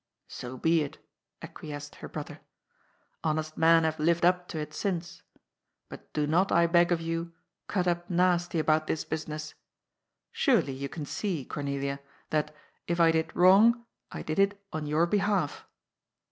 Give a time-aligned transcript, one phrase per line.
[0.39, 0.97] "So be it,"
[1.43, 2.39] acquiesced her brother."
[3.23, 5.21] Honest men have lived up to it since.
[5.89, 7.33] But do not, I beg of you,
[7.67, 9.53] cut up nasty about this business.
[10.31, 11.99] Surely, you can see, Cornelia,
[12.31, 12.51] that,
[12.87, 15.67] if I did wrong, I did it on your behalf."